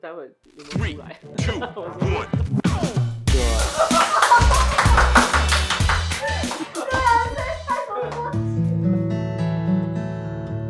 [0.00, 1.18] 待会有没有出来。
[3.26, 3.56] 对啊。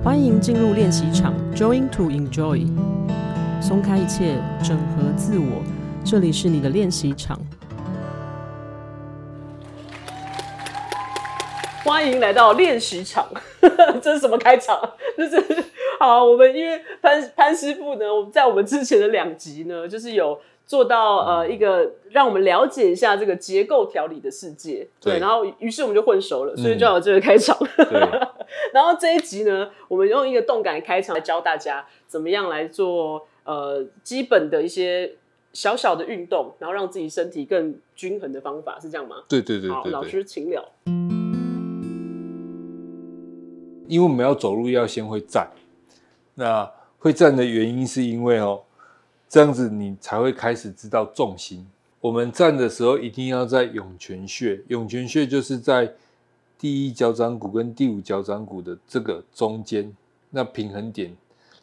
[0.03, 2.67] 欢迎进入练习场，Join to enjoy，
[3.61, 5.63] 松开一切，整合自我，
[6.03, 7.39] 这里是你的练习场。
[11.85, 13.29] 欢迎来到练习场，
[14.03, 14.79] 这是什么开场？
[15.19, 15.65] 这是
[15.99, 27.57] 好，我们因为潘潘师傅呢，我们在我们之前的两集呢，就是有做到呃一个让我们了解一下这个结构调理的世界，对，对然后于是我们就混熟了，所以就有这个开场。
[27.77, 28.01] 嗯、
[28.73, 35.17] 然后这一集呢，我们用一个动感开场来教大家怎么样来做呃基本的一些
[35.53, 39.17] 小小的运动，然后让自己身体更均衡的方法，是这样吗？
[39.29, 40.73] 对对对，对，对，好，老师请了。
[43.89, 45.51] 因为我们要走路，要先会站。
[46.39, 46.71] 那
[47.01, 48.63] 会站的原因是因为哦，
[49.29, 51.67] 这样子你才会开始知道重心。
[52.01, 55.93] 我们站的时候一定要在涌泉穴，涌泉穴就是在
[56.57, 59.93] 第一脚掌骨跟第五脚掌骨的这个中间，
[60.31, 61.13] 那平衡点。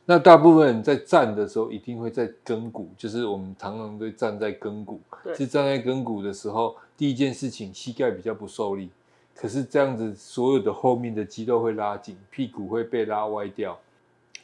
[0.04, 5.00] 那大部分人在站的时候一定会在跟骨，就是我们常常都站在跟骨。
[5.24, 5.34] 对。
[5.36, 8.90] 是站在跟骨的时候，第一件事情膝盖比较不受力。
[9.34, 13.80] 可是这样子，所有的后面的肌肉会拉紧，屁股会被拉歪掉。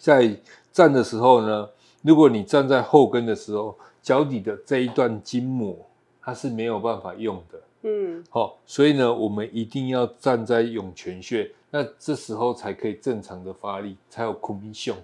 [0.01, 0.35] 在
[0.71, 1.69] 站的时候呢，
[2.01, 5.77] 如果你站在后跟的时候，脚底的这一段筋膜
[6.19, 7.61] 它是没有办法用的。
[7.83, 14.95] 嗯，好，所以呢，我们一定要站在涌泉穴，那这时候才可以正常的发力，才有苦咪胸。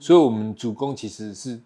[0.00, 1.60] 所以，我们主攻其实是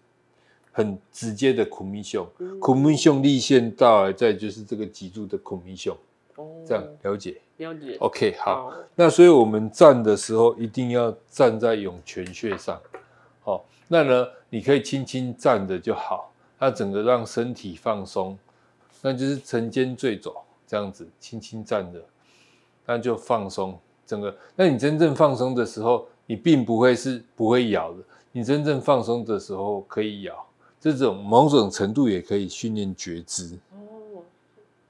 [0.71, 2.27] 很直接的苦咪胸，
[2.59, 5.97] 苦咪胸立线到来，再就是这个脊柱的苦咪熊。
[6.67, 7.41] 这样了解。
[7.57, 8.73] 了解，OK，好，好。
[8.95, 12.79] 那所以我们站的时候一定要站在涌泉穴上，
[13.43, 13.65] 好。
[13.87, 18.37] 那呢，你可以轻轻站着就好，那整个让身体放松，
[19.01, 20.35] 那就是沉肩坠肘
[20.67, 21.99] 这样子，轻轻站着，
[22.85, 24.35] 那就放松整个。
[24.55, 27.99] 那你真正放松的时候，你并不会是不会咬的，
[28.33, 30.45] 你真正放松的时候可以咬，
[30.79, 33.57] 这种某种程度也可以训练觉知。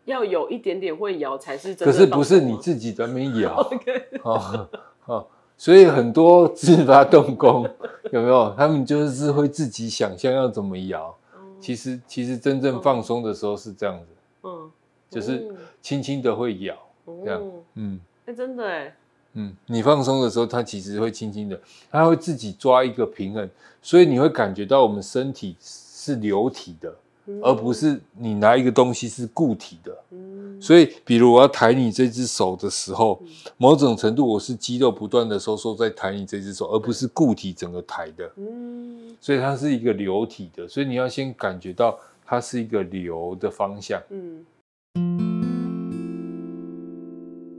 [0.08, 1.94] 要有一点点会摇才是真的。
[1.94, 3.60] 可是不是你自己在那边摇。
[4.24, 4.70] 哦
[5.06, 7.70] 哦，所以很多自发动工
[8.12, 8.54] 有没有？
[8.58, 11.16] 他们就是会自己想象要怎么摇。
[11.60, 14.08] 其实其实真正放松的时候是这样子。
[14.44, 14.72] 嗯，
[15.10, 16.76] 就是轻轻的会摇
[17.24, 17.42] 这样。
[17.76, 18.96] 嗯，哎，真的哎。
[19.34, 21.60] 嗯，你放松的时候，它其实会轻轻的，
[21.92, 23.48] 它会自己抓一个平衡，
[23.82, 26.96] 所以你会感觉到我们身体是流体的。
[27.44, 33.28] 而不是你拿一个东西是固体的，嗯、所以比如我要抬你这只手的时候，嗯、
[33.58, 44.02] 某种程度我是肌肉不断的收缩在抬你这只手，而不是固体整个抬的，嗯、所以它是一个流体的，所以你要先感觉到它是一个流的方向。
[44.10, 44.46] 嗯、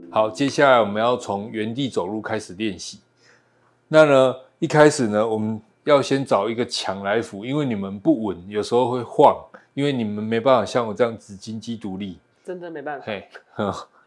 [0.09, 2.99] 好，接下来我们要从原地走路开始练习。
[3.87, 9.35] 那呢，一开始呢，我们要先找一个墙来扶，因为你们不稳，有时候会晃。
[9.73, 13.05] 因为你们没办法像我这样子金鸡独立，真的没办法。
[13.05, 13.27] 嘿，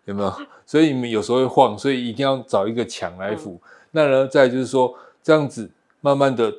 [0.05, 0.33] 有没有？
[0.67, 3.53] 所以你们有时候会晃，所以一定要找一个墙来扶。
[3.53, 3.61] 嗯、
[3.93, 5.71] 那呢，再就是说这样子
[6.01, 6.53] 慢慢的，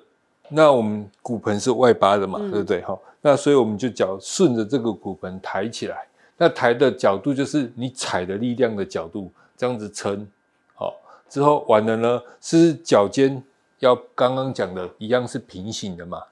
[0.50, 2.82] 那我们骨盆是外八的嘛，嗯、对不对？
[2.82, 10.26] 哈，那所以我们就脚顺着这个骨盆抬起来，那抬的角度就是你踩的力量的角度，这样子撑。
[10.74, 10.96] 好，
[11.30, 13.44] 之后完了呢，是脚尖
[13.80, 16.24] 要刚刚讲的一样是平行的嘛。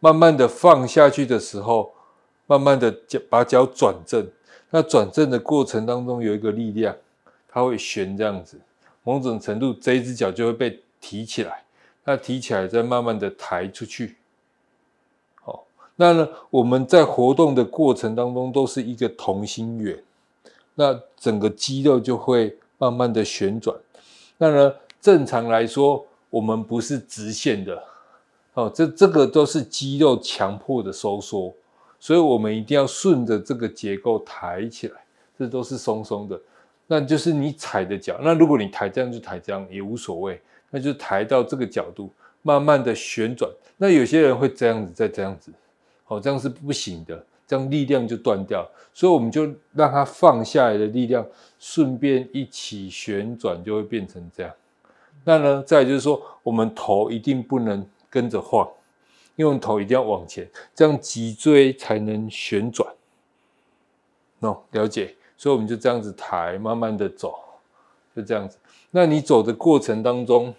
[0.00, 1.92] 慢慢的放下去的时候。
[2.48, 4.24] 慢慢的脚把脚转正，
[4.70, 6.94] 那转正的过程当中有一个力量，
[7.48, 8.56] 它会旋这样子，
[9.02, 11.64] 某种程度这一只脚就会被提起来，
[12.04, 14.14] 那提起来再慢慢的抬出去。
[15.42, 20.00] 好，那呢我们在活动的过程当中都是一个同心圆，
[20.76, 23.76] 那整个肌肉就会慢慢的旋转。
[24.38, 27.82] 那呢正常来说我们不是直线的，
[28.56, 31.52] 哦，这这个都是肌肉强迫的收缩。
[32.00, 34.96] 所以我们一定要顺着这个结构抬起来，
[35.38, 36.40] 这都是松松的。
[36.86, 38.18] 那就是你踩的脚。
[38.22, 42.10] 那如果你抬这样就抬这样也无所谓，那就抬到这个角度，
[42.42, 43.50] 慢慢的旋转。
[43.76, 45.50] 那有些人会这样子，再这样子，
[46.04, 48.66] 好，这样是不行的，这样力量就断掉。
[48.94, 49.44] 所以我们就
[49.74, 51.26] 让它放下来的力量，
[51.58, 54.52] 顺便一起旋转，就会变成这样。
[55.24, 57.84] 那呢，再就是说，我们头一定不能
[58.16, 58.66] 跟着晃。
[59.36, 62.90] 因为头一定要往前，这样脊椎才能旋转。
[64.40, 65.14] 喏，了解。
[65.36, 67.34] 所以我们就这样子抬，慢慢的走，
[68.14, 68.56] 就这样子。
[68.90, 70.54] 那你走的过程当中，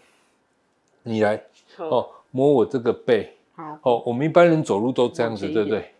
[1.02, 1.42] 你来
[1.78, 5.92] 哦，摸我这个背，好，哦，我们一般人走路都这样子，对不对？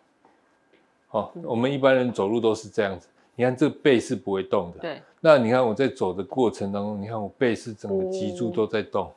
[1.10, 3.08] 哦，我们一般人走路都是这样子。
[3.36, 4.82] 你看这背是不会动的。
[4.82, 5.02] 对。
[5.20, 9.12] 那你看我在走的过程当中，你看我背是整个脊柱都在动。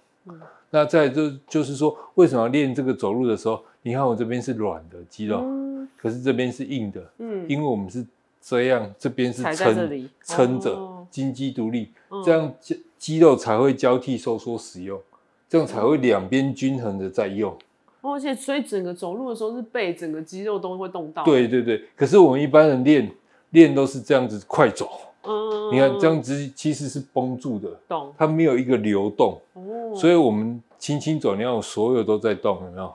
[0.70, 7.02] 那再就就是说，为什么要练这个走路的时候，你看我这边是软的肌肉，嗯、可是这边是硬的。
[7.18, 7.44] 嗯。
[7.48, 8.06] 因为我们是
[8.40, 15.00] 这样，这边是撑撑着，金鸡独立，哦、这样肌肌肉才会交替收缩使用，
[15.48, 17.56] 这样才会两边均衡的在用。
[18.02, 21.22] 而且，所以整个走路的时候是背整个肌肉都会动到。
[21.24, 23.10] 对对对，可是我们一般人练
[23.50, 24.88] 练都是这样子快走。
[25.22, 29.40] 嗯，你看这样子其实是绷住的，动，它没有一个流动。
[29.54, 32.94] 哦，所以我们轻轻走，你看我所有都在动，有没有？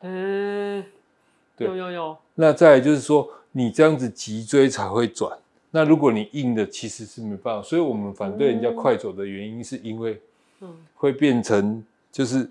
[0.00, 0.84] 嗯，
[1.56, 2.16] 对，有有有。
[2.34, 5.38] 那再来就是说，你这样子脊椎才会转。
[5.70, 7.62] 那如果你硬的，其实是没办法。
[7.62, 10.20] 所以我们反对人家快走的原因，是因为，
[10.60, 12.48] 嗯，会变成就是。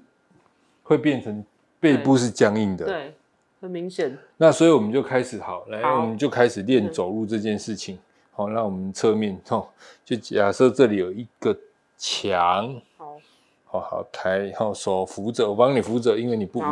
[0.81, 1.45] 会变成
[1.79, 3.13] 背部是僵硬的，对，对，
[3.61, 4.17] 很明显。
[4.37, 7.99] 那所以我们就开始好，来，好我们就开始练走路这件事情。
[8.39, 9.67] 嗯、好，那我们侧面，哦，
[10.05, 11.55] 就假设这里有一个
[11.97, 13.17] 墙，好，
[13.65, 16.67] 好好抬，好手扶着，我帮你扶着，因为你不稳。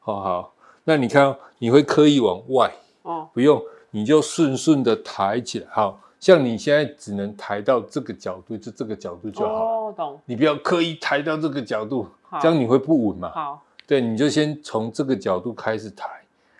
[0.00, 0.54] 好，好，
[0.84, 2.72] 那你看，你会刻意往外，
[3.02, 5.66] 哦，不用，你就顺顺的抬起来。
[5.70, 9.52] 好像你现在只能抬到这个角度，就这个角度就好。
[9.52, 10.18] 哦，懂。
[10.24, 12.08] 你不要刻意抬到这个角度。
[12.42, 13.30] 这样你会不稳嘛？
[13.30, 16.08] 好，对，你就先从这个角度开始抬，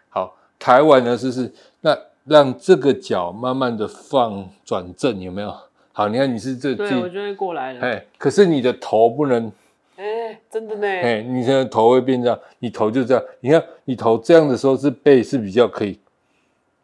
[0.09, 1.53] 好，抬完了是不是？
[1.81, 5.55] 那让这个脚慢慢的放转正，有没有？
[5.93, 7.81] 好，你看你是这，对，我就会过来了。
[7.81, 9.53] 哎，可是你的头不能，
[9.97, 15.99] 哎，真的呢，哎，你现在头会变这样，你头就这样，你看你头这样的时候是背是比较可以，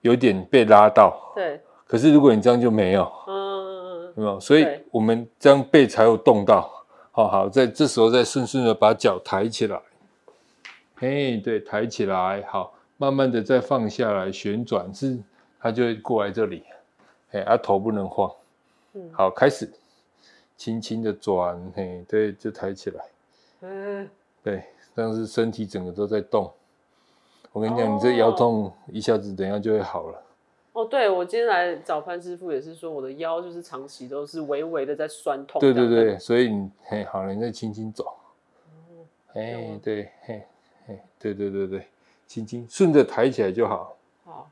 [0.03, 1.61] 有点被拉到，对。
[1.87, 4.39] 可是如果你这样就没有，嗯，有没有？
[4.39, 6.71] 所以我们这样背才有动到。
[7.11, 9.77] 好好，在这时候再顺顺的把脚抬起来，
[10.95, 15.19] 嘿，对，抬起来，好，慢慢的再放下来，旋转是，
[15.58, 16.62] 它就会过来这里，
[17.31, 18.31] 嘿，啊头不能晃，
[18.93, 19.73] 嗯，好，开始，
[20.55, 23.05] 轻轻的转，嘿，对，就抬起来，
[23.62, 24.06] 嗯，
[24.43, 24.64] 对，
[24.94, 26.52] 但是身体整个都在动，
[27.52, 30.23] 我跟你讲，哦，你这腰痛一下子等一下就会好了。
[30.75, 35.58] 哦，对，我今天来找潘师傅也是说，我的腰就是长期都是微微的在酸痛。
[35.58, 38.14] 对对对，所以你嘿，好了，你再轻轻走。
[39.32, 40.47] 哎，对，嘿，
[40.87, 41.87] 嘿，对对对对，
[42.31, 43.97] 轻轻顺着抬起来就好。
[44.25, 44.49] 好。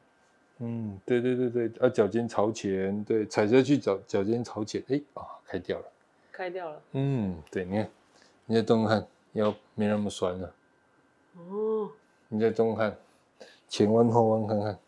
[0.59, 5.85] 嗯，对对对对，啊，脚尖朝前，对，踩下去脚脚尖朝前，哎，啊，开掉了。
[6.33, 6.83] 开掉了。
[6.91, 7.89] 嗯，对，你看，
[8.47, 10.53] 你在动动看，腰没那么酸了。
[11.37, 11.89] 哦。
[12.27, 12.97] 你再动动看，
[13.69, 14.79] 前弯后弯看看。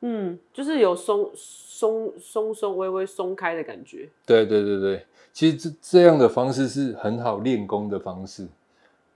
[0.00, 4.08] 嗯，就是有松松松松微微松开的感觉。
[4.26, 8.48] 对对对对，其实这这样的方式是很好练功的方式。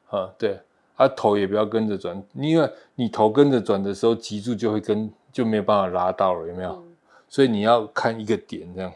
[0.08, 0.60] 啊，对，
[0.96, 6.70] 啊头也不要跟着转，因为你头跟着转的时候，脊柱就会跟就没有办法拉到了，有没有？
[6.72, 6.82] 嗯、
[7.28, 8.92] 所以你要看一个点这样。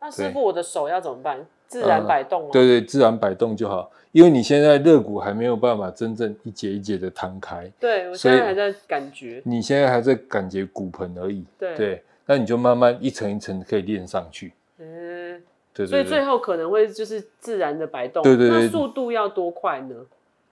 [0.00, 1.44] 那师傅，我的手要怎么办？
[1.66, 2.48] 自然摆动吗？
[2.52, 3.90] 对对，自然摆动就好。
[4.12, 15.42] 因为你现在肋骨还没有办法真正一节一节的摊开，对，我现在还在感觉，你现在还在感觉骨盆而已，对，对，那你就慢慢一层一层可以练上去，嗯，
[15.72, 19.96] 对，所以最后可能会就是自然的摆动，对对对，那速度要多快呢？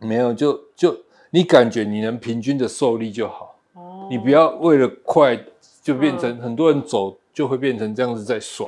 [0.02, 0.96] 没有，就就
[1.30, 5.38] 你感觉你能平均的受力就好，哦，你不要为了快
[5.82, 8.66] 就变成很多人走就会变成这样子在甩，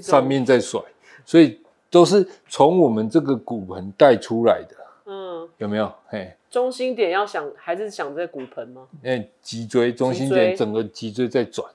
[0.00, 0.80] 上面在甩，
[1.24, 1.60] 所以。
[1.88, 5.90] 都是从我们这个骨盆带出来的，嗯，有没有？
[6.08, 8.88] 嘿，中心点要想，还是想这个骨盆吗？
[9.04, 11.66] 哎，脊椎中心点，整个脊椎在转，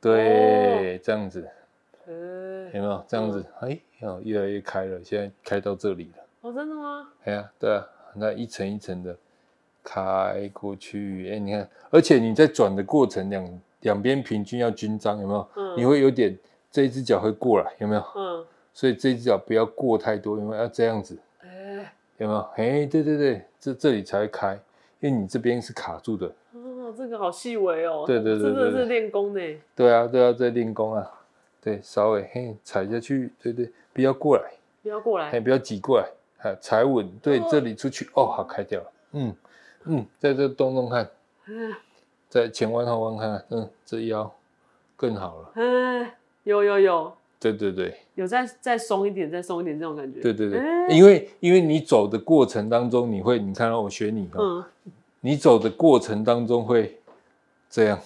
[0.00, 1.46] 对，这样子，
[2.06, 3.04] 有没有？
[3.08, 6.24] 这样子，哎，哦，越来越开了，现在开到这里了。
[6.42, 7.08] 哦，真的吗？
[7.24, 9.16] 哎呀，对啊，那一层一层的
[9.82, 15.48] 开过去，哎，你看，而且你在转的过程，两两边平均要均张，有没有？
[15.56, 16.36] 嗯，你会有点
[16.70, 18.04] 这一只脚会过来，有没有？
[18.16, 18.44] 嗯。
[18.72, 21.86] 所以这只脚不要过太多，因为要这样子，欸、
[22.18, 22.40] 有没有？
[22.54, 24.58] 哎，对对对，这这里才会开，
[25.00, 26.26] 因为你这边是卡住的。
[26.52, 28.04] 哦，这个好细微哦。
[28.06, 29.40] 对对对，真的是练功呢。
[29.74, 31.10] 对啊，对啊，在练功啊。
[31.60, 34.50] 对，稍微嘿踩下去，对对，不要过来，
[34.82, 36.08] 不要过来，嘿，不要挤过来，
[36.42, 38.92] 哎，踩稳，对，哦、这里出去，哦，好，开掉了。
[39.12, 39.34] 嗯
[39.84, 41.10] 嗯，在这动动看，
[41.46, 41.72] 嗯，
[42.28, 44.30] 在前弯后弯看看，嗯，这腰
[44.96, 45.52] 更好了。
[45.56, 46.06] 嗯，
[46.44, 47.12] 有有有。
[47.38, 50.20] 对对对，有再再松一点，再松一点这种感觉。
[50.20, 54.62] 对对对，欸、因为因为你走的过程当中，你会你看到我学你、嗯、
[55.20, 57.00] 你走的过程当中会
[57.70, 57.98] 这样，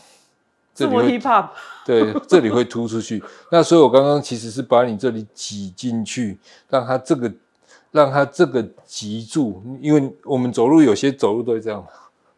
[0.72, 1.48] 这么 hip hop，
[1.84, 3.20] 对，这里会突出去。
[3.50, 6.38] 那所以我刚刚其实是把你这里挤进去，
[6.68, 7.28] 让它这个
[7.94, 11.86] 让它这个脊柱，因为我们走路有些走路都会这样，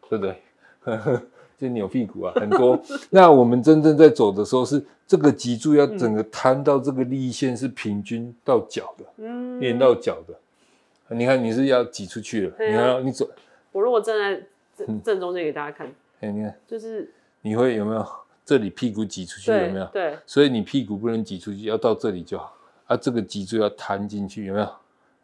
[0.07, 0.39] 对不对？
[1.57, 2.79] 就扭屁股啊，很多。
[3.09, 11.15] 那我们真正在走的时候，是这个脊柱要整个摊到这个力线是平均到脚的，嗯，连到脚的。
[11.15, 13.27] 你看你是要挤出去了，啊、你看你走。
[13.71, 14.43] 我如果站在
[14.77, 15.87] 正正中间给大家看，
[16.19, 17.11] 哎、嗯，你看，就是
[17.41, 18.05] 你会有没有
[18.45, 19.85] 这里屁股挤出去有没有？
[19.87, 22.55] 对，所以你屁股不能挤出去，要到这里就好。
[22.85, 24.69] 啊，这个脊柱要摊进去有没有？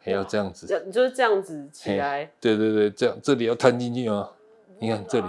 [0.04, 2.30] 还要这样子，就是这样子起来。
[2.38, 4.30] 对对对，这样这里要摊进去吗？
[4.78, 5.26] 你看这里。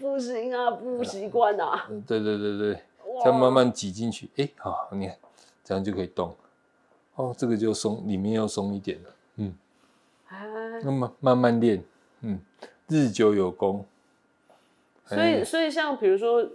[0.00, 1.86] 不行啊，不习惯啊。
[2.06, 2.82] 对对对对，
[3.22, 5.16] 这样慢慢挤进去，哎，好，你看，
[5.62, 6.34] 这样就可以动。
[7.14, 9.10] 哦，这个就松，里面要松一点了。
[9.36, 9.54] 嗯，
[10.82, 11.82] 那么慢慢练，
[12.22, 12.40] 嗯，
[12.88, 13.84] 日久有功。
[15.06, 16.48] 所以，所以像比如说，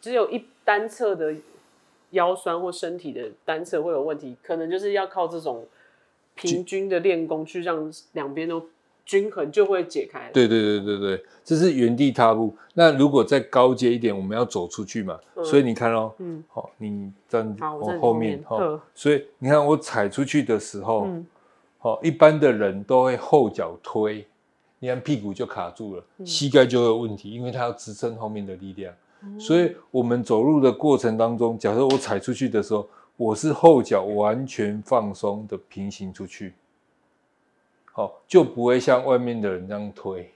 [0.00, 1.34] 只有一单侧的
[2.10, 5.64] 腰酸或身体的单侧会有问题，可能就是要靠这种
[6.36, 8.64] 平均的练功去让两边都。
[9.08, 10.28] 均衡就会解开。
[10.32, 12.52] 对对对对对，这是原地踏步。
[12.74, 15.16] 那如果再高阶一点，我们要走出去嘛。
[15.36, 18.58] 嗯、所以你看哦，嗯，好，你站往后面，好，
[18.96, 21.24] 所以你看我踩出去的时候，嗯，
[21.78, 24.26] 好，一般的人都会后脚推，
[24.80, 28.92] 你看屁股就卡住了，嗯、膝盖就会有问题，因为它要支撑后面的力量。
[29.22, 36.54] 嗯、所以我们走路的过程当中，假设我踩出去的时候，我是后脚完全放松的平行出去。
[37.92, 40.30] 好，就不会像外面的人这样推，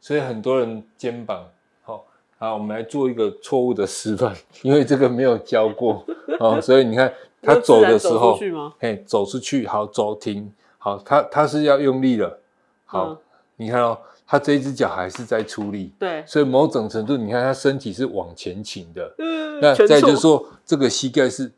[0.00, 1.44] 所以很多人肩膀
[1.82, 2.04] 好，
[2.38, 6.06] 好，我们来做一个错误的示范，因为这个没有教过，
[6.38, 8.38] 好，所以你看 他走的时候，
[8.78, 12.38] 嘿，走出去，好，走停，好，他他是要用力了，
[12.86, 13.18] 好，嗯、
[13.56, 21.52] 你看哦，他这一只脚还是在出力，对，所以某种程度，你看他身体是往前倾的，嗯，那再就是说，这个膝盖是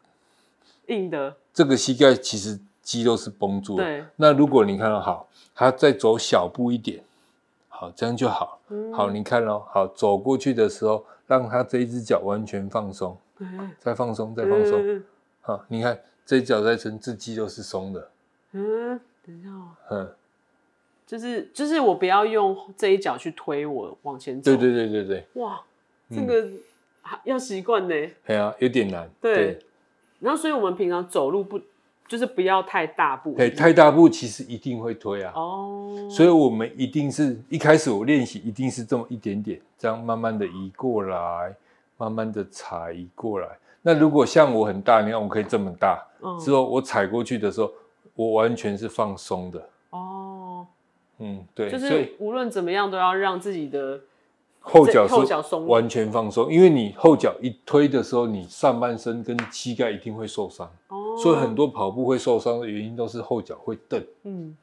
[0.88, 5.26] 硬的，这个膝盖其实肌肉是绷住的，对，那如果你看到好。
[5.61, 7.02] 他再走小步一点，
[7.68, 8.61] 好，这样就好。
[8.68, 14.80] 嗯、好，你看哦，好，走过去的时候，让他这一只脚完全放松，嗯、再放松，再放松。
[14.80, 15.04] 嗯、
[15.40, 18.09] 好，你看这一脚在撑，这肌肉是松的。
[18.52, 19.66] 嗯，等一下哦。
[19.90, 20.14] 嗯，
[21.04, 24.52] 就是就是我不要用这一脚去推我往前走。
[24.52, 25.42] 对对对对对。
[25.42, 25.61] 哇，
[26.09, 26.49] 这个
[27.25, 27.95] 要习惯呢。
[28.25, 29.11] 对啊，有点难。
[29.21, 29.59] 对。
[30.21, 31.61] 对然后，所以我们平常走路不。
[32.09, 35.31] 就是不要太大步，对，太大步其实一定会推啊。
[35.37, 41.55] 哦，所以我们一定是一开始我练习一定是这么一点点，这样慢慢的移过来，
[41.99, 43.49] 慢慢的踩移过来。
[43.83, 46.03] 那如果像我很大，你看我可以这么大，
[46.41, 47.71] 之后我踩过去的时候，
[48.15, 49.69] 我完全是放松的。
[49.91, 50.67] 哦，
[51.19, 54.01] 嗯，对，就是无论怎么样都要让自己的。
[54.61, 55.09] 后脚
[55.43, 60.71] 是完全放松，因为你后脚一推的时候，你上半身跟膝盖一定会受伤。
[60.88, 64.05] 哦，所以很多跑步会受伤的原因都是后脚会蹬。
[64.25, 64.55] 嗯，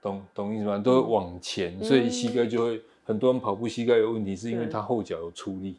[0.00, 0.78] 懂懂意思吗？
[0.78, 5.76] 都会往前，嗯、所以膝盖就会很多人跑步膝盖有问题，是因为他后脚有出力。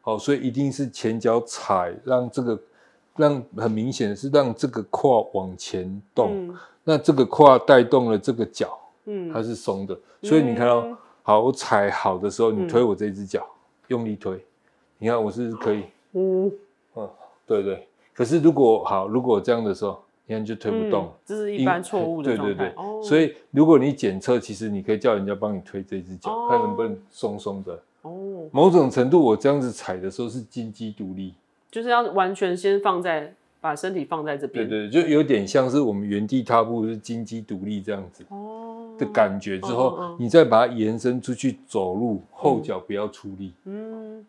[0.00, 2.60] 好所以一定是前脚踩，让这个
[3.14, 10.80] 让很明显的是让这个胯往前动，嗯、那这个胯带动了这个脚，嗯，它是松的，所以你看到。
[10.80, 13.56] 嗯好，我踩好的时候，你推我这只脚，嗯、
[13.88, 14.44] 用力推，
[14.98, 15.84] 你看我是可以？
[16.12, 16.52] 嗯，
[16.96, 17.08] 嗯，
[17.46, 17.86] 对对。
[18.12, 22.54] 可是如果好，如果这样的时候，你看就推不动，这是一般错误的状态。
[22.54, 22.66] 对。
[22.66, 27.80] 对对，哦、所以如果你检测，其实你可以叫人家帮你推这只脚，哦、看能不能松松的。
[28.02, 31.34] 哦，某种程度我这样子踩的时候是金鸡独立，
[31.70, 33.34] 就是要完全先放在。
[33.62, 38.24] 把身体放在这边，对对，就有点像是我们原地踏步是金鸡独立这样子
[38.98, 39.58] 的感觉。
[39.58, 43.52] 之后你再把它延伸出去走路，后脚不要出力。
[43.64, 44.24] 嗯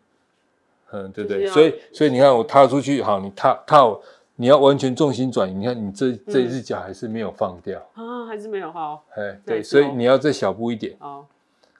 [0.92, 1.46] 嗯，对对。
[1.46, 3.96] 所以所以你看我踏出去，好，你踏踏，
[4.36, 5.54] 你要完全重心转移。
[5.54, 9.04] 你看你这这一只脚还是没有放掉啊，还是没有好。
[9.16, 10.94] 哎，对，所以你要再小步一点。
[10.98, 11.26] 好，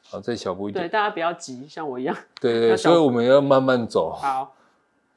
[0.08, 0.84] 好，再小步一点。
[0.84, 2.16] 对，大家不要急，像我一样。
[2.40, 4.10] 对对，所以我们要慢慢走。
[4.10, 4.54] 好。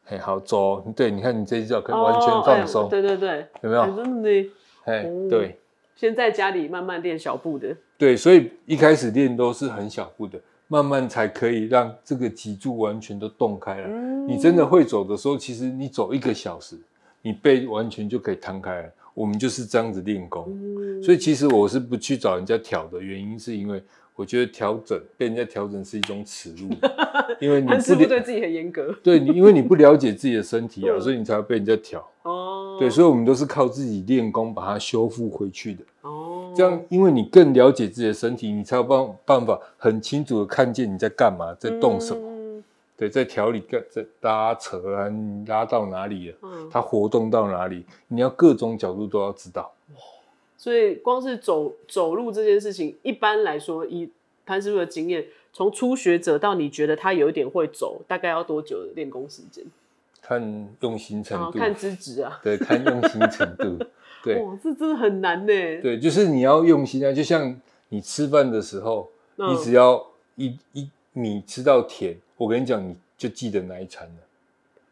[0.10, 3.86] 哎，好走，对，你看你这只脚可以完全放松，哦哎，对对对，有没有？
[3.94, 4.50] 真的呢，
[4.86, 5.60] 哎，对。
[5.98, 13.88] 先在家里慢慢练小步的，对，所以一开始练都是很小步的，慢慢才可以让这个脊柱完全都动开了。
[13.90, 16.78] 嗯，你真的会走的时候，其实你走一个小时，
[17.22, 18.90] 你背完全就可以摊开了。
[19.16, 23.84] 我们就是这样子练功，嗯，所以其实我是不去找人家调的原因，是因为。
[24.18, 26.68] 我觉得调整被人家调整是一种耻辱，
[27.40, 28.92] 因为你是不对自己很严格？
[29.04, 32.00] 对，你因为你不了解自己的身体啊， 所以你才要被人家调。
[32.24, 32.47] 哦，
[32.80, 35.84] 对，所以我们都是靠自己练功把它修复回去的。
[36.02, 42.22] 哦，这样，因为你更了解自己的身体，你才有办办法很清楚的看见你在干嘛，在动什么。
[42.24, 42.64] 嗯、
[42.96, 46.38] 对，在调理，在拉扯啊，你拉到哪里了？
[46.44, 47.86] 嗯，它活动到哪里？
[48.08, 49.72] 你要各种角度都要知道。
[50.58, 54.10] 所以光是走走路这件事情，一般来说，以
[54.46, 59.64] 潘师傅的经验，从初学者到你觉得他有一点会走，大概要多久的练功时间？
[60.28, 62.38] 看用心程度，看资质啊。
[62.44, 63.78] 对，看用心程度。
[64.24, 65.54] 对，哇，这真的很难呢。
[65.82, 67.58] 对，就是你要用心啊，就像
[67.90, 70.06] 你吃饭的时候，嗯、你只要
[70.36, 74.16] 一一米吃到甜，我跟你讲，你就记得那一餐了。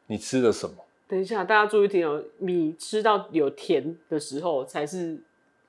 [0.08, 0.76] 你吃了什么？
[1.08, 5.18] 等一下，大家注意听哦，米吃到有甜的时候，才是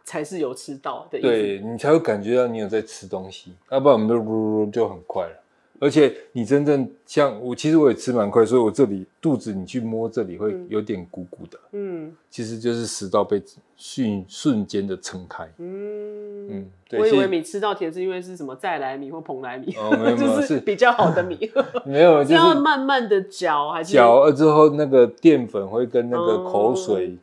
[0.04, 1.20] 才是有吃到的。
[1.20, 5.42] 对，你才会感觉到你有在吃东西，要不然我们就就很快了。
[5.80, 13.42] 而且你真正像我，其实我也吃蛮快，所以我这里肚子你去摸这里会有点鼓鼓的，嗯，其实就是食道被
[13.76, 16.48] 瞬瞬间的撑开，嗯。
[16.48, 21.36] 嗯，对，我以为米吃到甜是因为是什么再来米或蓬莱米，哦，没有没有， 就是比较好的米，
[21.84, 23.92] 没有， 就是要慢慢的嚼还是？
[23.92, 27.16] 嚼了之后那个淀粉会跟那个口水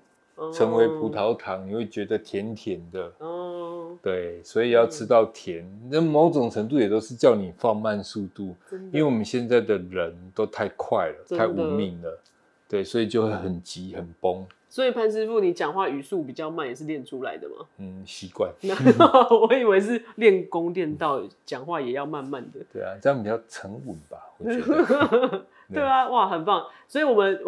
[0.53, 3.10] 成为葡萄糖，你会觉得甜甜的，
[4.01, 8.55] 对，所以要吃到甜，那、嗯、某种程度也都是叫你放慢速度，
[8.91, 12.19] 因为我们现在的人都太快了，太无命了，
[12.67, 14.45] 对，所以就会很急很崩。
[14.69, 17.55] 所以潘师傅，你讲话语速比较慢，也是练出来的吗？
[17.77, 18.51] 嗯，习惯。
[19.47, 22.59] 我以为是练功练到讲话也要慢慢的。
[22.73, 25.45] 对啊，这样比较沉稳吧，我觉得。
[25.71, 26.65] 对啊，哇，很棒。
[26.88, 27.39] 所以我们，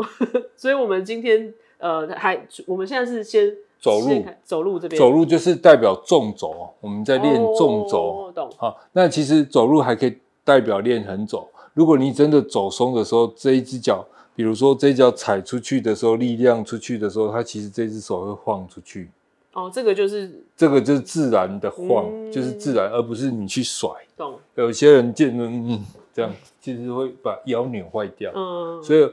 [0.55, 3.55] 所以我们今天，呃，还我们现在是先。
[3.85, 8.31] 走路，走路这边，走路就是代表纵轴，我们在练纵轴。
[8.33, 8.49] 懂。
[8.57, 11.47] 好，那其实走路还可以代表练横轴。
[11.75, 14.03] 如果你真的走松的时候，这一只脚，
[14.35, 19.07] 比如说这一脚踩出去的时候，力量出去的时候，它其实这只手会晃出去。
[19.53, 23.87] 哦，这个就是这个就是自然的晃，嗯、就是自然，而不是你去甩。
[24.17, 24.33] 懂。
[24.55, 28.31] 有些人见嗯这样，其实会把腰扭坏掉。
[28.33, 28.81] 嗯。
[28.81, 29.07] 所以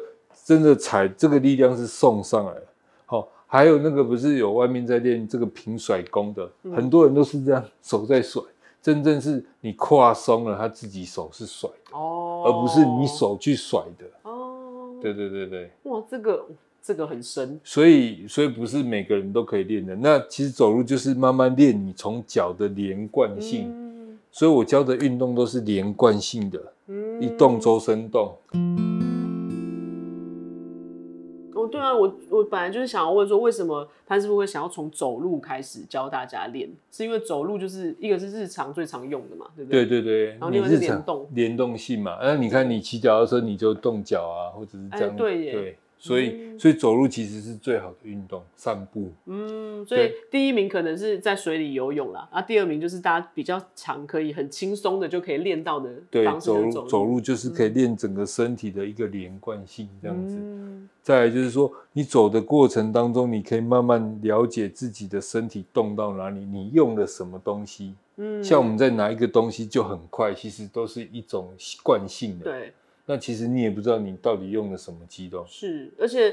[0.47, 2.63] 真的踩这个力量是送上来的。
[3.53, 8.43] 还有那个不是有外面在练这个平甩功的，嗯、很多人都是这样手在甩，
[8.81, 14.07] 真正是你胯松了，他自己手是甩的，哦，而不是你手去甩的。
[14.23, 15.71] 哦，对对对对。
[15.83, 16.47] 哇，这个
[16.83, 17.61] 这个很深。
[17.63, 19.95] 所以所以不是每个人都可以练的。
[19.97, 23.67] 那其实走路就是慢慢练你从脚的连贯性。
[23.69, 28.35] 嗯、所以我教的运动都是连贯性的，嗯、一动周身动。
[31.83, 36.71] 啊，我我本来就是想要问说，为什么潘师傅会想要从走路开始教大家练？
[36.91, 39.85] 是因为走路就是一个是日常最常用的嘛，对不对？
[39.87, 40.27] 对对对。
[40.31, 42.19] 然后另外是联动，联动性嘛。
[42.23, 45.11] 那你看你骑脚的时候，你就动脚啊，或者是这样。
[45.11, 45.53] 哎、对耶。
[45.53, 45.79] 对。
[46.03, 49.13] 所以，嗯、所以走路其实是最好的运动，散步。
[49.27, 55.89] 嗯，所以第一名可能是在水里游泳啦，啊，第二名就是大家比较常可以很轻松的就可以练到的。
[56.11, 60.35] 对，走路走路就是可以练整个身体的一个连贯性这样子。
[60.41, 67.95] 嗯、再来就是说，你走的过程当中，你可以慢慢了解自己的身体动到哪里，你用了什么东西。
[68.17, 71.53] 嗯，像我们在拿一个东西就很快，其实都是一种
[71.85, 72.45] 惯性的。
[72.47, 72.73] 对。
[73.07, 76.33] 那其实你也不知道你到底用了什么肌肉，是，而且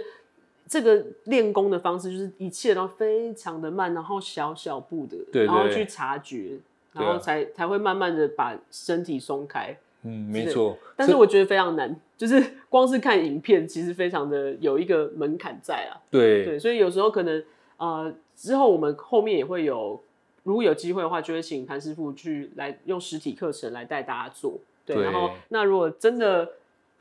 [0.68, 6.60] 这个练功的方式就是一切都非常的慢，然后小小步的，对对对，然后去察觉，
[6.94, 9.76] 然后才、啊、才会慢慢的把身体松开。
[10.04, 10.78] 嗯，没错。
[10.96, 15.98] 但是我觉得非常难，就是 光是看影片，其实非常的有一个门槛在啊。
[16.12, 17.44] 对对，所以有时候可能
[17.78, 20.00] 呃之后我们后面也会有，
[20.44, 24.60] 如果有机会的话，就会请潘师傅去来用实体课程来带大家做。
[24.86, 26.48] 对，对然后那如果真的。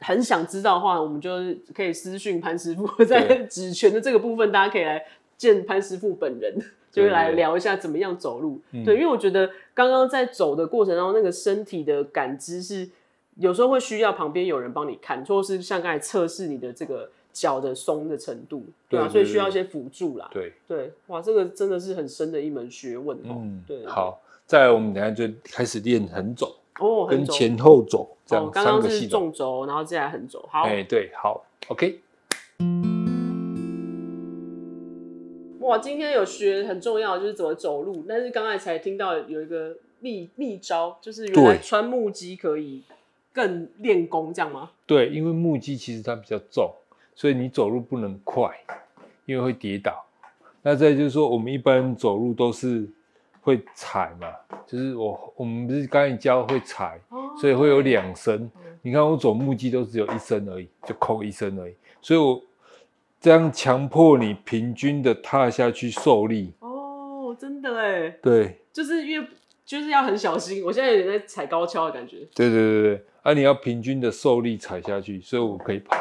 [0.01, 1.31] 很想知道的话，我们就
[1.75, 5.05] 可以私讯潘师傅， 在指拳的这个部分，大家可以来
[5.37, 6.57] 见潘师傅本人，
[6.91, 8.61] 就是来聊一下怎么样走路。
[8.71, 12.89] 对，对，因为我觉得刚刚在走的过程当中，那个身体的感知是
[13.37, 20.29] 有时候会需要旁边有人帮你看，或是像刚才测试你的这个脚的松的程度，对啊，所以需要一些辅助啦。
[20.33, 23.41] 对对，哇，这个真的是很深的一门学问哦。
[23.41, 23.87] 嗯，对。
[23.87, 26.57] 好，再来我们等下就开始练横走。
[26.79, 30.49] 哦，跟前后走这样，刚刚是纵轴，然后接下来横轴。
[30.51, 32.01] 好，哎，对，好，OK。
[35.61, 42.83] 哇，今天有学很重要就是怎么走路，但是刚才才听到有一个秘秘招，就是原来穿木屐可以
[43.33, 44.71] 更练功，这样吗？
[44.87, 46.71] 对，因为木屐其实它比较重，
[47.15, 48.49] 所以你走路不能快，
[49.27, 50.07] 因为会跌倒。
[50.63, 52.89] 那再就是说，我们一般走路都是。
[53.49, 54.29] 会踩嘛？
[54.67, 58.37] 就是我我们不是刚才教会踩，哦、所以会有两声。
[58.57, 61.75] 嗯、你看我走木屐都只有一声而已，就扣一声而已。
[62.03, 62.41] 所以我
[63.19, 66.53] 这样强迫你平均的踏下去受力。
[66.61, 68.11] 哦，真的哎。
[68.23, 69.27] 对，就是因为
[69.65, 70.63] 就是要很小心。
[70.63, 72.19] 我现在有点在踩高跷的感觉。
[72.35, 75.97] 对对对对，啊，你要平均的受力踩下去，所以我可以跑。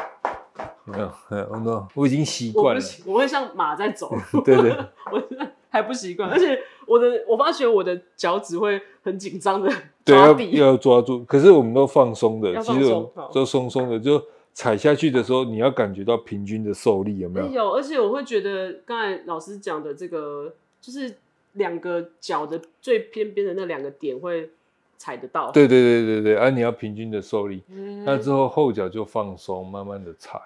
[0.86, 1.10] 有没有？
[1.64, 2.82] 我我已经习惯了。
[3.06, 4.14] 我，我会像马在走。
[4.44, 4.72] 对， 对对。
[5.10, 5.22] 我
[5.70, 6.58] 还不习惯，而且
[6.88, 9.70] 我的我发觉我的脚趾会很紧张的
[10.04, 11.22] 对，抓地，要要抓住。
[11.24, 14.22] 可是我们都放松的，要放松其实都松松的，就
[14.54, 17.46] 踩下去的时候，你要感觉到平均的受力，有没有？
[17.48, 21.14] 有，而且我会觉得刚才老师讲的这个，就是
[21.52, 24.50] 两个脚的最偏边的那两个点会
[24.96, 25.50] 踩得到。
[25.50, 30.40] 对对对对对，啊，你要平均的受力，嗯、那之后后脚就放松，慢慢的踩，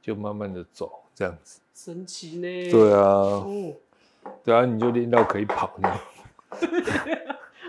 [0.00, 1.60] 就慢慢的走，这样子。
[1.74, 2.70] 神奇呢。
[2.70, 3.00] 对啊。
[3.00, 3.72] 哦
[4.44, 5.92] 对啊，你就练到可以跑呢，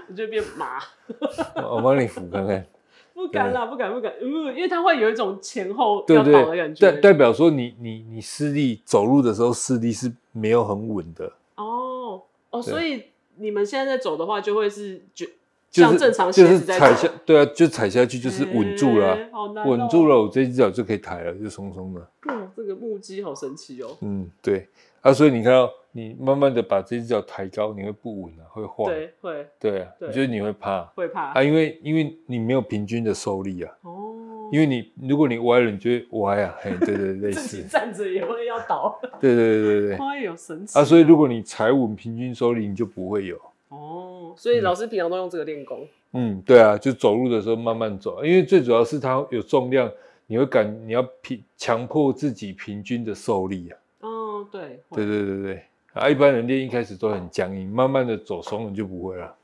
[0.09, 0.79] 我就变麻。
[1.69, 2.65] 我帮你扶看看。
[3.13, 6.91] 不敢啦，不敢不敢，嗯，因为它会有一种前后要跑的感觉。
[6.91, 11.33] 代代表说你你你视力走路的时候视力是没有很稳的。
[11.55, 13.05] 哦哦，所以
[13.37, 15.25] 你们现在在走的话，就会是就
[15.71, 19.17] 像正常就是踩下，对啊，就踩下去就是稳住了，
[19.65, 22.07] 稳住了，我这只脚就可以抬了，就松松的。
[22.29, 23.97] 嗯，这个木屐好神奇哦。
[24.01, 24.67] 嗯，对。
[25.01, 28.87] 啊，所以你看到你慢慢的把这只脚抬高，你会不稳啊，会晃。
[28.87, 29.47] 对，会。
[29.59, 30.83] 对啊，你觉得你会怕？
[30.95, 33.77] 会怕啊，因为因为你没有平均的受力啊。
[33.81, 34.13] 哦。
[34.51, 36.55] 因为你如果你歪了，你就会歪啊。
[36.61, 38.97] 嘿，对对对， 自己站着也会要倒。
[39.19, 39.95] 对对对对对。
[39.97, 40.77] 哎呦，神奇。
[40.77, 43.35] 啊，所以如果你踩稳平均受力，你就不会有。
[43.69, 45.85] 哦，所以老师平常都用这个练功。
[46.13, 49.91] 嗯，对啊，就走路的时候慢慢走，因为最主要是它有重量，
[50.27, 53.75] 你会感你要平强迫自己平均的受力啊。
[54.01, 54.79] 哦，对。
[54.91, 55.63] 对对对对。
[55.93, 59.35] 啊，一般人练一开始都很僵硬，慢慢的走松了就不会了。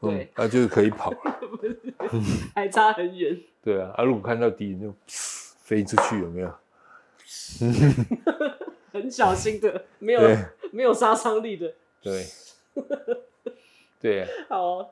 [0.00, 1.40] 对，那、嗯啊、就是可以跑了，
[2.54, 3.38] 还差很远。
[3.62, 6.52] 对啊，啊，如果看到敌人就飞出去，有没有？
[8.92, 10.20] 很小心的，没有
[10.72, 11.72] 没有杀伤力的。
[12.02, 12.24] 对，
[14.00, 14.28] 对啊。
[14.48, 14.88] 好、哦。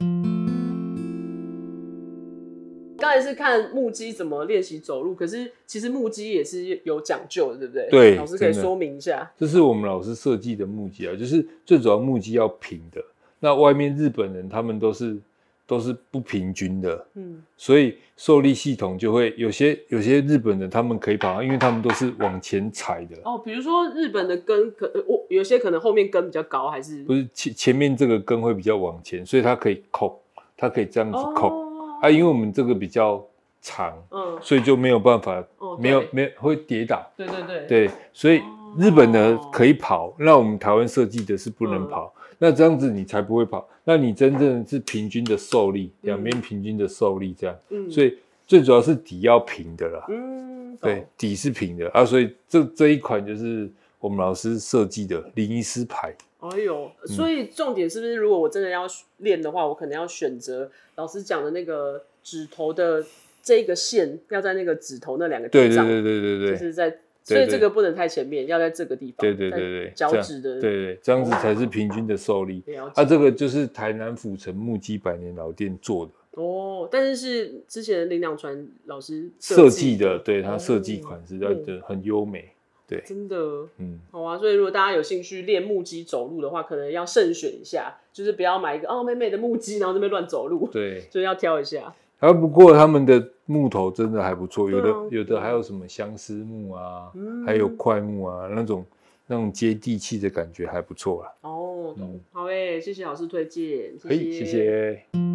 [3.03, 7.89] 刚才是看木屐怎么练习走路，可是其实木屐也是有讲究的，对不对？
[7.91, 9.29] 对，老师可以说明一下。
[9.37, 13.03] 这是我们老师设计的木屐啊，就是最主要木屐要平的。
[13.41, 15.19] 那外面日本人他们都是
[15.67, 23.17] 都是不平均的，嗯，所以受力系统就会有些有些日本人他们可以跑，因为他们都是往前踩的。
[23.25, 30.23] 哦，比如说日本的跟可我有些可能后面跟比较高，还是不是前前面这个跟会比较往前，所以它可以扣，
[30.57, 31.49] 它可以这样子扣。
[31.49, 31.69] 哦
[32.03, 33.25] 啊，因为我们这个比较
[33.61, 38.43] 长，嗯，所以就没有办法，哦、没有没有会跌倒，对对对，对，所以
[38.77, 53.71] 日本的可以跑，哦、那我们台湾设计的是不能跑，嗯、那这样子你才不会跑，那你真正是平均的受力，两边、嗯、平均的受力这样，嗯，所以最主要是底要平的啦，嗯，对，底是平的啊，所以这这一款就是
[54.03, 56.13] 我们老师设计的林医师牌。
[56.41, 58.85] 哎呦，所以重点是不是，如果我真的要
[59.19, 63.05] 练的话，我可能要选择老师讲的那个指头的
[63.45, 65.87] 这个线，要在那个指头那两个地方。
[65.87, 69.19] 对对对对对，就是在，所以这个不能太前面，要在这个地方。
[69.19, 70.61] 对对对对，脚趾的。
[70.61, 72.61] 对对，这样子才是平均的受力。
[72.97, 76.13] 啊，这个就是台南府城木基百年老店做的。
[76.43, 82.52] 哦，但是是之前林两传老师设计的，对他设计款式的很优美。
[82.93, 83.37] 对真的，
[83.79, 90.69] 嗯，好啊，所以如果大家有兴趣练木屐走路的话，可能要慎选一下，就是不要买一个哦美美的木屐，然后那边乱走路。
[90.73, 91.95] 对， 就是要挑一下。
[92.21, 98.85] 啊，不过他们的木头真的还不错，有的有的还有什么相思木啊，嗯、还有块木啊，那种
[99.27, 101.33] 那种接地气的感觉还不错啊。
[101.41, 104.31] 哦，嗯、好诶，谢谢老师推荐，谢谢。
[104.31, 105.32] 谢谢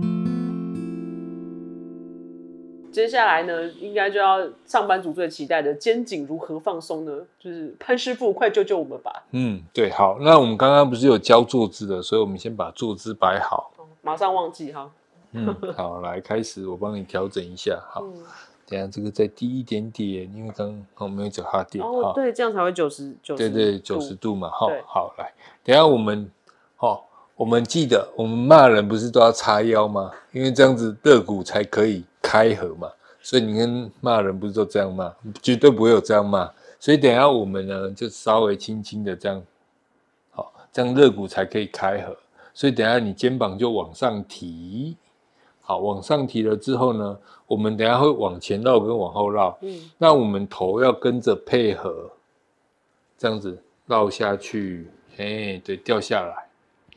[2.97, 7.11] 接下来呢，应该就要上班族最期待的肩颈如何放松呢？
[7.37, 9.23] 就是潘师傅，快救救我们吧！
[9.33, 13.71] 嗯，对，好，那我们刚刚不是有教坐姿的，所以我们先把坐姿摆好。
[14.01, 14.89] 马上忘记哈。
[15.33, 17.79] 嗯，好，来开始，我帮你调整一下。
[17.87, 18.15] 好，嗯、
[18.67, 21.85] 等下这个再低一点点，因为刚刚我没有脚踏垫。
[21.85, 23.47] 哦，对，这样才会九十九十。
[23.47, 24.49] 对对，九十度嘛。
[24.49, 25.31] 好，好，来，
[25.63, 26.31] 等下我们，
[26.79, 26.99] 哦，
[27.35, 30.11] 我们记得，我们骂人不是都要叉腰吗？
[30.31, 32.03] 因为这样子肋骨才可以。
[32.29, 36.51] 开合嘛，所以你跟骂人不是都这样骂，绝对不会有这样骂。
[36.77, 39.41] 所以等一下我们呢，就稍微轻轻的这样，
[40.31, 42.13] 好，这样肋骨才可以开合。
[42.53, 44.97] 所以等一下你肩膀就往上提，
[45.61, 49.57] 好，往上提了之后呢，我们等一下会往前绕跟往后绕。
[49.61, 52.11] 嗯，那我们头要跟着配合，
[53.17, 56.47] 这样子绕下去，哎，对，掉下来。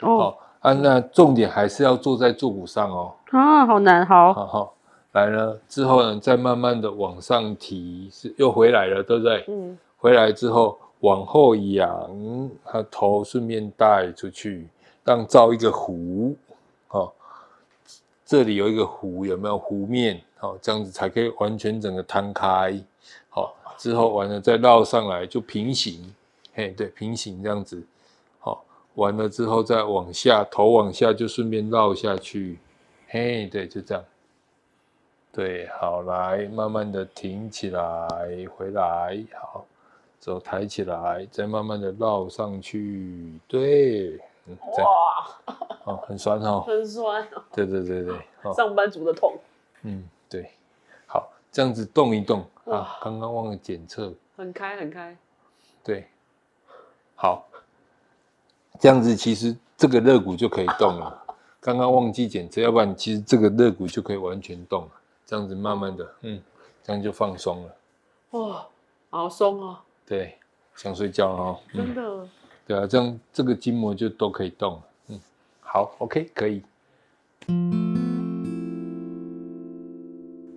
[0.03, 3.14] 哦，啊，那重点还是要坐在坐骨上哦。
[3.31, 4.75] 啊，好难，好，好好。
[5.12, 9.44] 来了之后呢，再慢慢的往上提，是又回来了，对不对？
[9.49, 9.79] 嗯。
[9.96, 14.68] 回来之后往后仰，它头顺便带出去，
[15.05, 16.35] 让造一个弧，
[16.88, 17.12] 哦。
[18.25, 20.23] 这里有一个弧，有没有弧面？
[20.38, 22.81] 好，这样子才可以完全整个摊开。
[23.29, 26.14] 好，之后完了再绕上来就平行，
[26.55, 27.83] 嘿，对，平行这样子。
[28.38, 32.59] 好，完了之后再往下，头往下就顺便绕下去，
[33.09, 34.05] 嘿，对，就这样。
[35.33, 38.09] 对，好，来，慢慢的挺起来，
[38.57, 39.64] 回来，好，
[40.21, 49.38] 手抬起来，再慢慢的绕上去，对，嗯、哇，哦，很酸哦， 很酸，对对对对，哦、上班族的痛，
[49.83, 50.51] 嗯，对，
[51.07, 55.16] 好，这样子动一动啊，刚刚忘了检测，很开很开，
[55.85, 56.07] 对，
[57.14, 57.47] 好。
[58.79, 61.23] 这样子其实这个肋骨就可以动了。
[61.61, 64.90] 刚刚忘记检测，要不然其实这个肋骨就可以完全动了。
[65.31, 66.43] 这样子慢慢的，嗯，
[66.83, 67.77] 这样就放松了。
[68.31, 68.66] 哇，
[69.11, 69.79] 好松哦。
[70.05, 70.37] 对，
[70.75, 71.59] 想睡觉哦。
[71.73, 72.29] 真的。
[72.66, 74.83] 对啊，这样这个筋膜就都可以动了。
[75.07, 75.21] 嗯，
[75.61, 76.61] 好，OK，可以。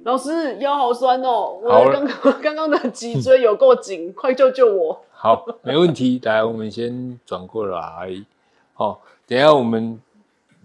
[0.05, 5.05] 老师腰好酸哦，我刚刚 刚刚的脊椎有够紧，嗯，快救救我！
[5.13, 6.19] 好，没问题。
[6.23, 8.25] 来，我们先转过来。
[8.73, 10.01] 好，等一下我们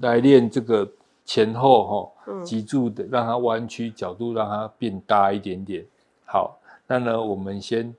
[0.01, 0.89] 来练这个
[1.29, 1.87] 前后
[2.25, 5.85] 哈，脊柱的，让它弯曲，角度让它变大一点点。
[6.25, 7.95] 好，那呢，我们先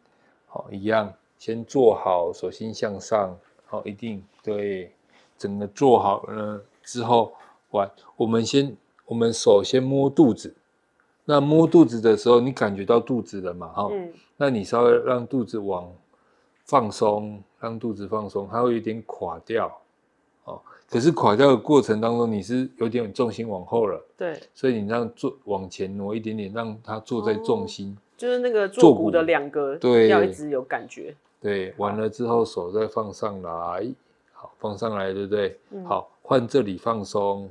[0.48, 3.38] 好一样，先做好，手心向上。
[3.68, 4.92] 好，一定对，
[5.38, 7.32] 整个做好了之后，
[7.70, 10.56] 完，我们先，我们手先摸肚子。
[11.26, 13.68] 那摸肚子的时候，你感觉到肚子了嘛？
[13.68, 15.88] 哈、嗯，那你稍微让肚子往
[16.66, 19.74] 放松，让肚子放松，它会有点垮掉，哦。
[20.90, 31.16] 可是垮掉的过程当中，你是有点重心往后了，对，所以你让坐往前挪一点点，让它坐在重心，哦、就是那个坐骨的两个，对，要一直有感觉。
[31.40, 33.88] 对，完了之后手再放上来，
[34.34, 35.60] 好，放上来，对不对？
[35.72, 37.50] 嗯、好，换这里放松，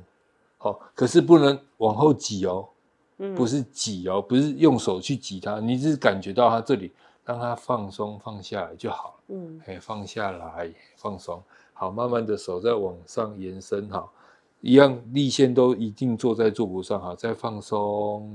[0.57, 2.67] 好，可是不能往后挤哦。
[3.35, 6.89] 不是挤哦，不是用手去挤它，你只是感觉到它这里，
[7.25, 9.13] 让它放松放下来就好了。
[9.35, 11.43] 嗯，哎，放下来，放松，
[11.79, 14.11] 好，慢慢的手再往上延伸，好，
[14.59, 18.29] 一样力线都一定坐在坐骨上，好，再放松，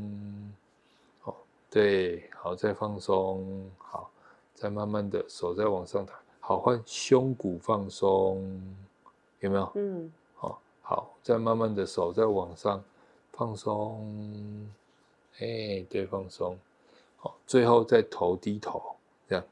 [1.21, 1.37] 好，
[1.69, 4.11] 对，好，再放松，好，
[4.55, 8.43] 再慢慢的手再往上抬，好，换胸骨放松，
[9.41, 9.73] 有没有？
[9.75, 12.83] 嗯，好，好，再慢慢的手再往上。
[13.37, 14.71] 放松，
[15.41, 16.57] 哎，对，放松，
[17.19, 18.81] 好，最后再头低头，
[19.29, 19.45] 这样，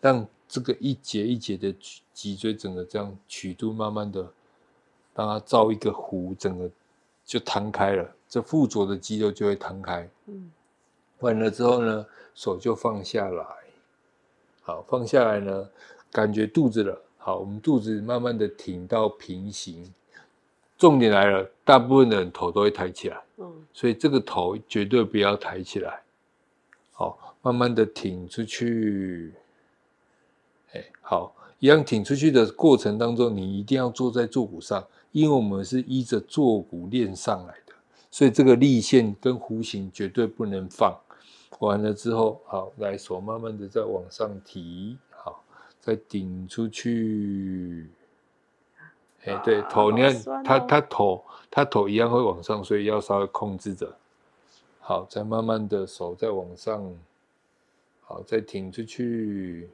[0.00, 1.74] 让这个一节一节的
[2.12, 4.20] 脊椎整个这样曲度慢慢的，
[5.14, 6.70] 让它造一个弧，整个
[7.24, 10.06] 就摊开了，这附着的肌肉就会摊开。
[10.26, 10.50] 嗯，
[11.20, 13.46] 完了之后呢，手就放下来，
[14.60, 15.70] 好，放下来呢，
[16.10, 19.90] 感觉肚子了，好，我们肚子慢慢的挺到平行。
[20.76, 26.02] 重点来了，大部分的人头都会抬起来，嗯，所以这个头绝对不要抬起来，
[26.92, 29.32] 好，慢慢的挺出去，
[30.72, 37.72] 哎，好，一样挺出去的过程当中，你一定要坐在坐骨上，因为我们是依着坐骨练上来的，
[38.10, 40.98] 所以这个力线跟弧形绝对不能放。
[41.58, 45.44] 完了之后，好，来手慢慢的再往上提，好，
[45.80, 47.88] 再顶出去。
[49.24, 53.94] 哎，对，头，你看他，他头，他头一样会往上，所以要稍微控制着。
[54.80, 56.92] 好，再慢慢的手再往上，
[58.00, 59.70] 好，再挺出去。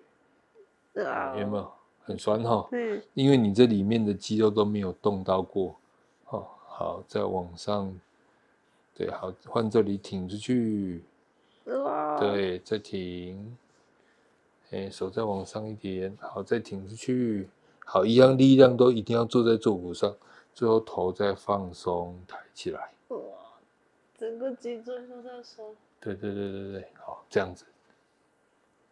[1.04, 2.68] 啊，有没有很酸哈？
[2.72, 5.76] 嗯，因为你这里面的肌肉都没有动到过。
[6.24, 7.92] 好，好，再往上，
[8.94, 11.02] 对，好，换这里挺出去。
[12.18, 13.56] 对，再挺。
[14.70, 17.48] 哎，手再往上一点，好，再挺出去。
[17.84, 20.14] 好，一样力量都一定要坐在坐骨上，
[20.52, 22.92] 最后头再放松抬起来。
[23.08, 23.18] 哇，
[24.18, 25.74] 整个脊椎都在松。
[26.00, 27.64] 对对对对对，好，这样子。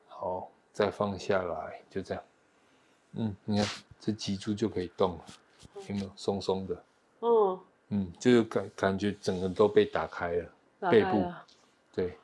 [0.09, 2.23] 好，再放下来，就这样。
[3.15, 3.67] 嗯，你看
[3.99, 5.25] 这脊柱就可以动了，
[5.89, 6.85] 有没有松松的？
[7.21, 7.59] 嗯
[7.89, 10.45] 嗯，就是感感觉整个都被打开了，
[10.79, 11.33] 打开了背部，
[11.95, 12.19] 对，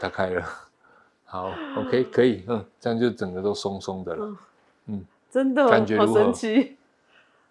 [0.00, 0.42] 打开了。
[1.26, 4.38] 好，OK，可以，嗯，这样就整个都松松的了，嗯。
[4.86, 6.78] 嗯真的好神奇，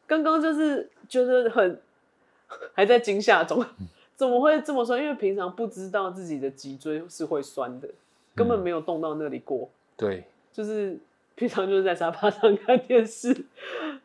[0.07, 1.79] 刚刚就是觉得很
[2.73, 3.63] 还在惊吓中，
[4.15, 4.99] 怎么会这么酸？
[4.99, 7.87] 因为平常不知道自己的脊椎是会酸的，
[8.33, 9.69] 根本没有动到那里过。
[9.97, 10.97] 对，就是
[11.35, 13.45] 平常就是在沙发上看电视，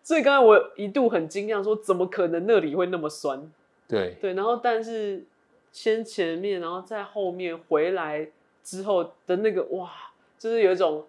[0.03, 3.51] 所以刚才我一度很惊讶，说怎么可能那里会那么酸？
[3.89, 5.25] 对对，然后但是
[5.73, 8.29] 先前面，然后在后面回来
[8.63, 9.91] 之后的那个哇，
[10.39, 11.05] 就是有一种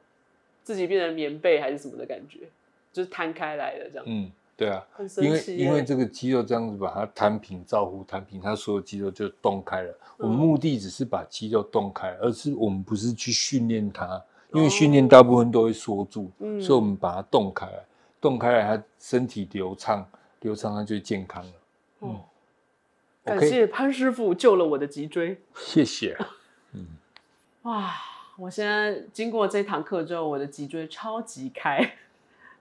[0.64, 2.40] 自己变成棉被还是什么的感觉。
[2.94, 4.86] 就是摊开来的这样，嗯，对啊，
[5.20, 9.90] 因为因为这个肌肉这样子把它摊平，照顾摊平，它所有肌肉就动开了。
[9.92, 14.22] 嗯、我们目的只是把肌肉动开，而是我们不是去训练它，
[14.54, 17.86] 因为训练大部分都会缩住，嗯，所以我们把它动开来，
[18.20, 20.06] 动开来，它身体流畅，
[20.42, 21.52] 流畅它就健康了。
[22.02, 22.20] 嗯，
[23.24, 26.18] 感谢潘师傅救了我的脊椎， 谢谢。
[26.74, 26.86] 嗯，
[27.64, 27.94] 哇，
[28.38, 31.94] 我现在经过这堂课之后，我的脊椎超级开。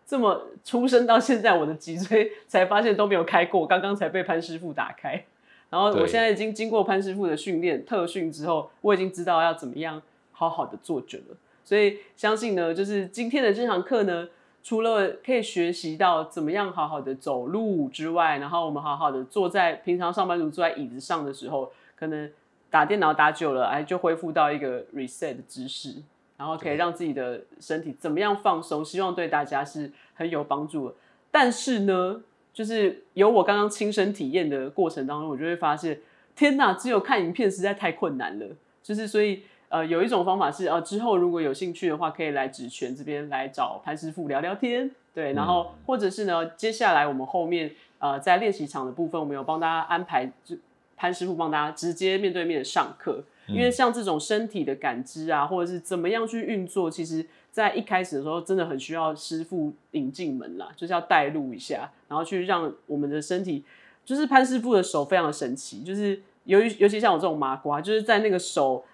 [0.07, 5.24] 这么出生到现在，我的脊椎才发现都没有开过，刚刚才被潘师傅打开。
[5.68, 11.37] 然后我现在已经经过潘师傅的训练特训之后，我已经知道要怎么样好好的坐着了。
[11.64, 14.29] 所以相信呢，就是今天的这堂课呢，
[14.62, 22.31] 除了可以学习到怎么样好好的走路之外，然后我们好好的坐在平常上班族坐在椅子上的时候，可能
[22.68, 25.96] 打电脑打久了，哎，就恢复到一个 reset 的姿势。
[26.37, 28.83] 然后可以让自己的身体怎么样放松？
[28.83, 30.94] 希望对大家是很有帮助的。
[31.31, 32.23] 但是呢，
[32.55, 36.01] 就是有我刚刚亲身体验的过程当中，我就会发现，
[36.35, 38.46] 天哪，只有看影片实在太困难了。
[38.83, 44.90] 就是所以，呃，有一种方法是，呃，之后如果有兴趣的话，可以来紫泉这边来找潘师傅聊聊天。
[45.14, 50.56] 对，然后或者是呢，接下来我们后面呃在练习场的部分，我们有帮大家安排，就
[50.96, 53.22] 潘师傅帮大家直接面对面上课。
[53.46, 63.64] 因为像这种身体的感知啊，或者是怎么样去运作，其实在一开始的时候，真的很需要师傅引进门啦，就是要带路一下，然后去让我们的身体，
[64.04, 68.85] 就是潘师傅的手非常的神奇，就是由于尤其像我这种麻瓜，就是在那个手。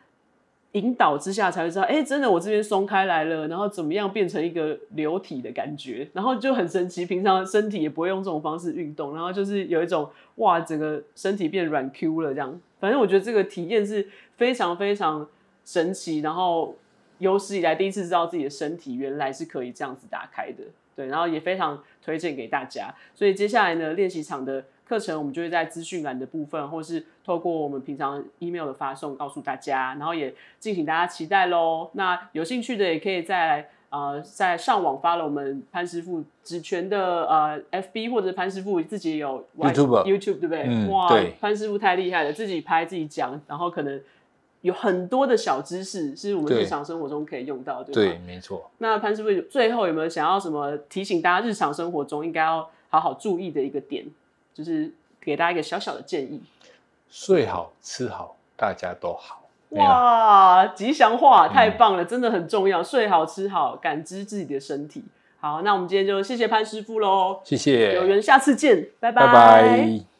[0.76, 7.06] 引导之下才会知道，哎、真的我这边松开来了，然后怎么样变成一个流体的感觉，然后就很神奇。
[7.06, 12.60] 平常身体也不会用这种方式运动，然后就是有一种哇，整个身体变软 Q 了这样。
[12.78, 15.26] 反正我觉得这个体验是非常非常
[15.64, 16.76] 神奇，然后
[17.18, 22.94] 有史以来第一次知道自己的身体原来是可以这样子打开的，对，然后也非常推荐给大家。
[23.14, 24.64] 所以接下来呢，练习场的。
[24.88, 31.90] 课程我们就会在资讯栏的部分，或是透过我们平常 email 的发送告诉大家，然后也敬请大家期待喽。
[31.94, 40.64] 那有兴趣的也可以在呃在上网发了我们潘师傅指权的呃 FB，或者潘师傅自己有 YouTube YouTube 对不对？
[40.68, 41.08] 嗯、哇，
[41.40, 44.00] 潘师傅太厉害了，自己拍自己讲，然后可能
[44.60, 48.12] 有很多的小知识是我们日常生活中可以用到，对，对吧？
[48.12, 48.70] 对，没错。
[48.78, 54.04] 那潘师傅最后有没有想要什么提醒大家日常生活中应该要好好注意的一个点？
[54.56, 54.90] 就是
[55.20, 56.40] 给大家一个小小的建议：
[57.10, 59.42] 睡好吃好，大家都好。
[59.70, 62.82] 哇，吉祥话太棒了，嗯，真的很重要。
[62.82, 65.04] 睡好吃好，感知自己的身体。
[65.38, 69.26] 好，那我们今天就谢谢潘师傅喽，谢谢，有缘下次见，拜拜。
[69.26, 70.15] 拜拜。